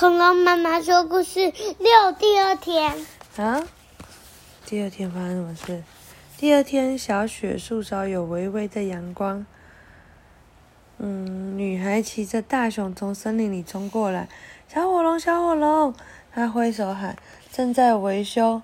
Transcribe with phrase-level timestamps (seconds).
[0.00, 3.06] 恐龙妈妈说故事六第二天
[3.36, 3.62] 啊，
[4.64, 5.82] 第二天发生什么事？
[6.38, 9.44] 第二天，小雪树梢有微微的阳光。
[10.96, 14.26] 嗯，女孩骑着大熊从森林里冲过来，
[14.68, 15.94] 小火龙，小火龙，
[16.32, 17.14] 她挥手喊。
[17.52, 18.62] 正在维修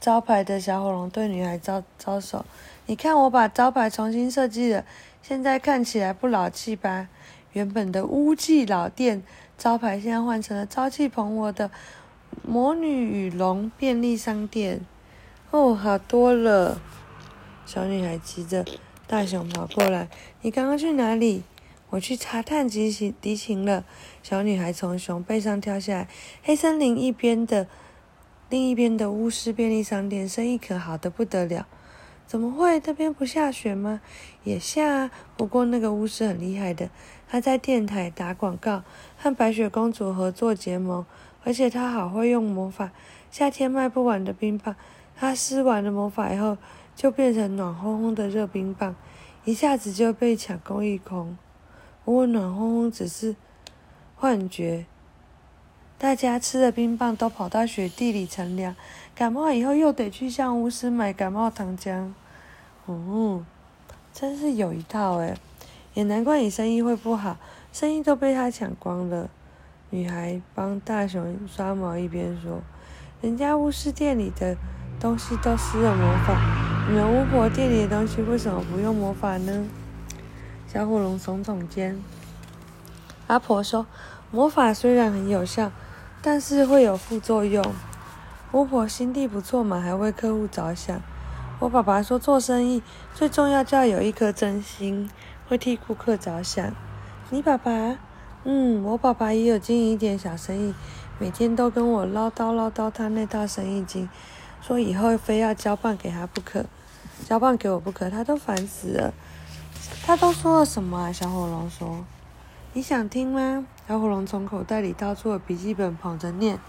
[0.00, 2.44] 招牌的小火龙对女孩招招手
[2.86, 4.84] ：“你看，我把招牌重新设计了，
[5.22, 7.08] 现在看起来不老气吧？
[7.54, 9.24] 原本的乌记老店
[9.58, 11.70] 招牌现在换成了朝气蓬勃的
[12.46, 14.80] 魔女与龙便利商店。
[15.50, 16.80] 哦，好多了。”
[17.66, 18.64] 小女孩骑着
[19.06, 20.08] 大熊跑过来
[20.40, 21.42] ：“你刚刚去哪里？”
[21.90, 23.84] 我去查探敌情敌情了。
[24.22, 26.08] 小女孩从熊背上跳下来。
[26.42, 27.66] 黑森林一边的
[28.50, 31.66] 另一边的巫师便利商店生意可好的不得了。
[32.28, 32.78] 怎么会？
[32.78, 34.02] 这边不下雪吗？
[34.44, 35.10] 也下啊。
[35.34, 36.90] 不过那个巫师很厉害的，
[37.26, 38.82] 他在电台打广告，
[39.16, 41.06] 和白雪公主合作结盟，
[41.42, 42.90] 而且他好会用魔法。
[43.30, 44.76] 夏天卖不完的冰棒，
[45.16, 46.58] 他施完了魔法以后，
[46.94, 48.94] 就变成暖烘烘的热冰棒，
[49.46, 51.38] 一下子就被抢购一空。
[52.04, 53.36] 不过暖烘烘只是
[54.14, 54.84] 幻觉，
[56.00, 58.76] 大家吃的冰棒都跑到雪地里乘凉，
[59.16, 62.12] 感冒以后又得去向巫师买感冒糖浆。
[62.86, 63.44] 哦，
[64.12, 65.36] 真是有一套诶，
[65.94, 67.36] 也难怪你生意会不好，
[67.72, 69.28] 生意都被他抢光了。
[69.90, 72.60] 女孩帮大熊刷毛，一边说
[73.20, 74.56] ：“人家巫师店里的
[75.00, 79.66] 东西都施了魔法，你们巫婆店里的东西为什么不用魔法呢？”
[80.72, 82.00] 小火龙耸耸肩。
[83.26, 83.84] 阿婆说
[84.30, 85.72] ：“魔法虽然很有效，
[86.20, 87.64] 但是会有副作用。
[88.52, 91.00] 巫婆心地不错嘛，还为客户着想。
[91.58, 92.82] 我爸爸说，做生意
[93.14, 95.10] 最重要就要有一颗真心，
[95.48, 96.72] 会替顾客着想。
[97.30, 97.98] 你爸爸？
[98.44, 100.74] 嗯，我爸爸也有经营一点小生意，
[101.18, 104.08] 每天都跟我唠叨唠叨他那套生意经，
[104.62, 106.64] 说以后非要交棒给他不可，
[107.26, 109.12] 交棒给我不可，他都烦死了。”
[110.04, 111.12] 他都说了什么啊？
[111.12, 112.04] 小火龙说
[112.78, 116.60] ：“你想听吗？”小火龙从口袋里掏出了笔记本，捧着念：“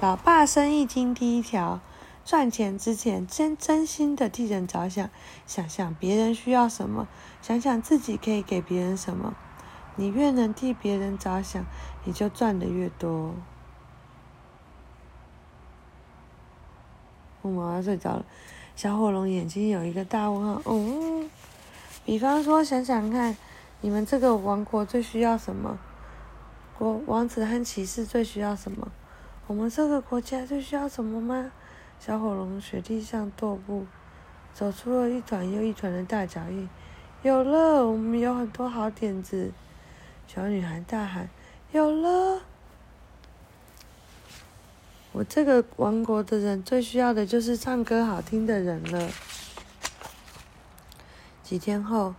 [0.00, 1.80] 老爸生意经第一条，
[2.24, 5.10] 赚钱之前真真心的替人着想，
[5.46, 7.06] 想想别人需要什么，
[7.42, 9.34] 想想自己可以给别人什么。
[9.96, 11.62] 你越能替别人着想，
[12.04, 13.34] 你就赚得越多。”
[17.42, 18.24] 我妈妈睡着了，
[18.74, 20.62] 小火龙眼睛有一个大问号。
[20.64, 21.28] 嗯。
[22.06, 23.36] 比方说，想想看，
[23.82, 25.78] 你们这个王国最需要什么？
[26.78, 28.88] 国王子和骑士最需要什么？
[29.46, 31.50] 我们这个国家最需要什么吗？
[31.98, 33.86] 小火龙雪地上踱步，
[34.54, 36.68] 走出了一团又一团的大脚印。
[37.22, 39.52] 有了，我们有很多好点子！
[40.26, 41.28] 小女孩大喊
[41.72, 42.40] ：“有了！
[45.12, 49.10] 我这个王国的人最需要的就是唱歌好听的人了。”
[51.42, 52.14] 几天后，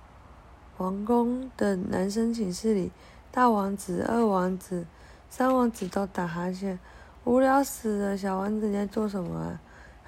[0.81, 2.91] 王宫的男生寝室里，
[3.31, 4.87] 大王子、二王子、
[5.29, 6.79] 三王子都打哈欠，
[7.23, 8.17] 无聊死了。
[8.17, 9.59] 小王子你在做什么？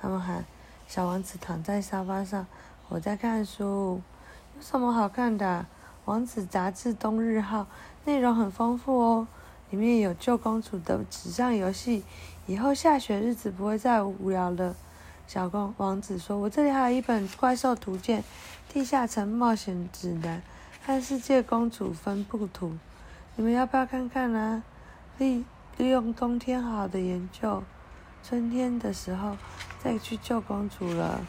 [0.02, 0.44] 他们喊。
[0.88, 2.48] 小王子躺在沙发上，
[2.90, 4.02] 我在看书。
[4.56, 5.68] 有什么好看的？
[6.06, 7.68] 王子杂志冬日号，
[8.06, 9.28] 内容很丰富哦，
[9.70, 12.04] 里面有救公主的纸上游戏，
[12.48, 14.76] 以后下雪日子不会再无聊了。
[15.28, 18.24] 小公王子说：“我这里还有一本怪兽图鉴。”
[18.74, 20.42] 地下城冒险指南
[20.86, 22.78] 和世界公主分布图，
[23.38, 24.62] 你们要不要看看呢？
[25.18, 25.46] 利
[25.78, 27.64] 利用冬天好的研究，
[28.22, 29.38] 春天的时候
[29.82, 31.26] 再去救公主了。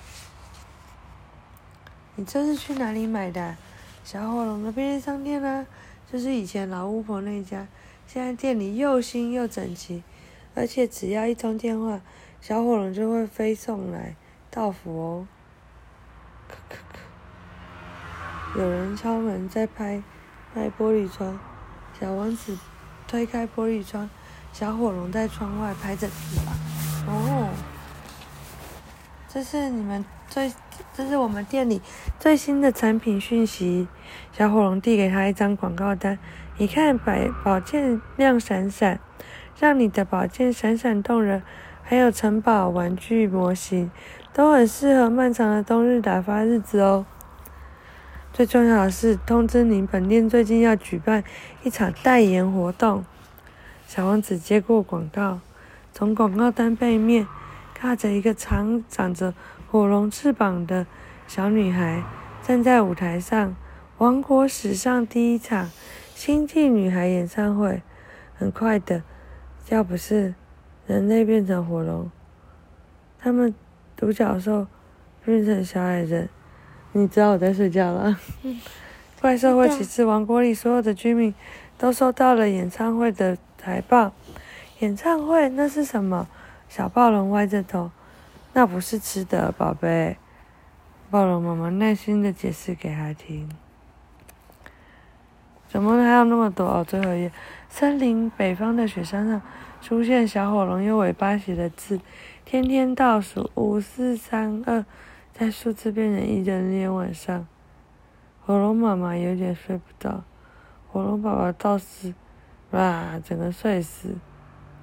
[2.16, 3.56] 你这是去哪里买的？
[4.02, 5.64] 小火龙的便利商店呢？
[6.10, 7.68] 就是以前老巫婆那家，
[8.08, 10.02] 现在店里又新又整齐，
[10.56, 12.00] 而且只要一通电话，
[12.40, 14.16] 小火龙就会飞送来
[14.50, 15.28] 到府哦。
[16.48, 17.03] 可可可。
[18.56, 20.00] 有人敲门，在拍
[20.54, 21.36] 拍玻璃窗。
[21.98, 22.56] 小王子
[23.08, 24.08] 推开玻璃窗，
[24.52, 26.54] 小火龙在窗外拍着翅膀。
[27.08, 27.48] 哦，
[29.28, 30.52] 这是你们最，
[30.92, 31.82] 这是我们店里
[32.20, 33.88] 最新的产品讯息。
[34.32, 36.16] 小火龙递给他一张广告单，
[36.56, 39.00] 一看，百宝剑亮闪闪，
[39.58, 41.42] 让你的宝剑闪闪动人。
[41.86, 43.90] 还有城堡玩具模型，
[44.32, 47.04] 都很适合漫长的冬日打发日子哦。
[48.34, 51.22] 最重要的是，通知您，本店最近要举办
[51.62, 53.04] 一场代言活动。
[53.86, 55.38] 小王子接过广告，
[55.92, 57.28] 从广告单背面
[57.72, 59.32] 看着一个长长着
[59.70, 60.84] 火龙翅膀的
[61.28, 62.02] 小女孩
[62.42, 63.54] 站在舞台上。
[63.98, 65.70] 王国史上第一场
[66.16, 67.82] 星际女孩演唱会，
[68.34, 69.04] 很快的，
[69.68, 70.34] 要不是
[70.88, 72.10] 人类变成火龙，
[73.16, 73.54] 他们
[73.94, 74.66] 独角兽
[75.24, 76.28] 变成小矮人，
[76.96, 78.16] 你知道我在睡觉了。
[79.20, 81.34] 怪兽会骑士王国里所有的居民
[81.76, 84.12] 都收到了演唱会的海报。
[84.78, 86.28] 演唱会那是什么？
[86.68, 87.90] 小暴龙歪着头，
[88.52, 90.16] 那不是吃的，宝贝。
[91.10, 93.48] 暴龙妈妈耐心的解释给他听。
[95.68, 96.64] 怎么还有那么多？
[96.64, 97.32] 哦，最后一页，
[97.68, 99.42] 森林北方的雪山上
[99.82, 102.00] 出现小火龙用尾巴写的字，
[102.44, 104.84] 天天倒数五四三二，
[105.34, 107.44] 在数字变成一的那天晚上，
[108.46, 110.22] 火龙妈妈有点睡不着，
[110.88, 112.14] 火龙爸爸倒是，
[112.70, 114.16] 哇，整个睡死，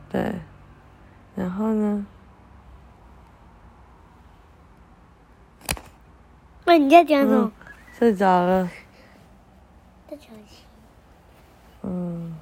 [0.09, 0.35] 对，
[1.37, 2.05] 然后呢？
[6.65, 7.45] 那你在讲什么？
[7.45, 7.51] 嗯、
[7.97, 8.69] 睡着了。
[11.83, 12.35] 嗯，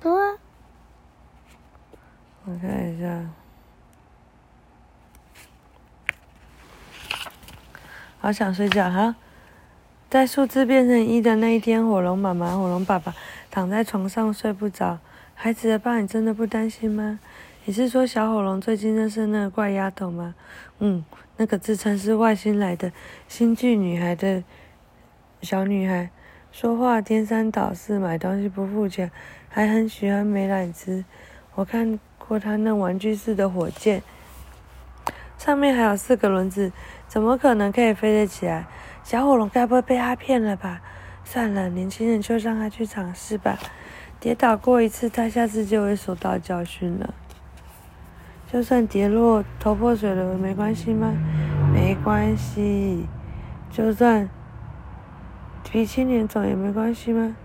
[0.00, 0.36] 多、啊。
[2.50, 3.28] 我看一下。
[8.18, 9.16] 好想睡觉哈！
[10.08, 13.14] 在数字变成一的那一天，火龙妈妈、火龙爸爸
[13.50, 14.98] 躺在床上睡不着。
[15.34, 17.20] 孩子的爸，你真的不担心吗？
[17.66, 20.34] 你是说小火龙最近认识那个怪丫头吗？
[20.78, 21.04] 嗯，
[21.36, 22.90] 那个自称是外星来的
[23.28, 24.42] 星际女孩的。
[25.42, 26.10] 小女孩
[26.50, 29.10] 说话颠三倒四，买东西不付钱，
[29.50, 31.04] 还很喜欢美乃滋。
[31.54, 34.02] 我看过他那玩具似的火箭，
[35.38, 36.70] 上面还有四个轮子，
[37.08, 38.66] 怎么可能可以飞得起来？
[39.02, 40.82] 小火龙该不会被他骗了吧？
[41.24, 43.58] 算了，年轻人就让他去尝试吧。
[44.20, 47.14] 跌倒过一次，他下次就会受到教训了。
[48.52, 51.14] 就算跌落头破血流，没关系吗？
[51.72, 53.06] 没关系，
[53.70, 54.28] 就算。
[55.70, 57.36] 鼻青脸肿也没关系吗？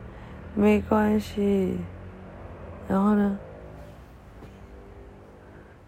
[0.56, 1.78] 没关系。
[2.88, 3.38] 然后呢？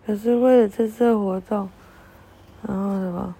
[0.06, 1.69] 可是为了这次活动，
[2.62, 3.36] 然后什么？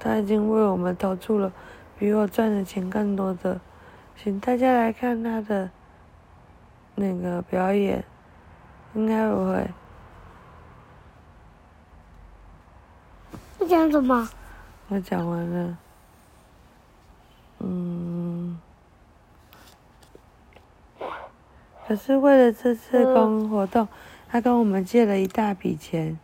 [0.00, 1.50] 他已经为我们投注了
[1.98, 3.60] 比我赚的钱更多的，
[4.16, 5.70] 请大家来看他的
[6.96, 8.04] 那个表演，
[8.94, 9.70] 应该不会。
[13.60, 14.28] 你讲什么？
[14.88, 15.78] 我讲完了。
[17.60, 18.60] 嗯，
[21.88, 23.88] 可是为了这次公活动，
[24.34, 26.18] 他跟我们借了一大笔钱，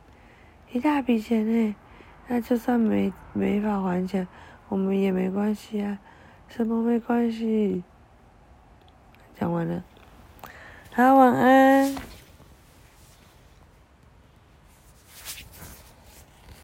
[0.73, 1.77] 一大笔钱呢。
[2.27, 4.27] 那就算没没法还钱，
[4.69, 5.97] 我们也没关系啊。
[6.49, 7.85] 什么没关系？
[9.39, 9.85] 讲完了，
[10.93, 11.95] 好，晚安。